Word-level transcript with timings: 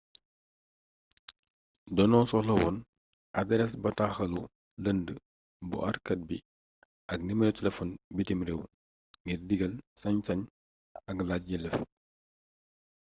doño 1.95 2.19
soxla 2.31 2.53
wone 2.61 2.79
adarees 3.39 3.73
bataaxalu 3.83 4.41
lënd 4.83 5.07
bu 5.69 5.77
aarkaat 5.87 6.21
bi 6.27 6.37
ak 7.11 7.19
nimero 7.27 7.57
telefon 7.59 7.89
bitim 8.15 8.39
réew 8.47 8.61
ngir 9.25 9.39
digal/sañ-sañ 9.49 10.41
ak 11.09 11.17
laaj 11.27 11.43
yelleef 11.51 11.77